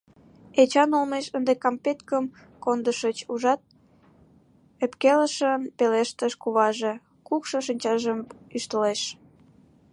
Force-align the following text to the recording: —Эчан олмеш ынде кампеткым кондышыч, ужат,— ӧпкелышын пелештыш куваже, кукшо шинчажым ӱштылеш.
—Эчан 0.61 0.89
олмеш 0.97 1.25
ынде 1.37 1.53
кампеткым 1.63 2.25
кондышыч, 2.63 3.17
ужат,— 3.33 3.61
ӧпкелышын 4.83 5.61
пелештыш 5.77 6.33
куваже, 6.41 6.93
кукшо 7.27 7.57
шинчажым 7.67 8.19
ӱштылеш. 8.55 9.01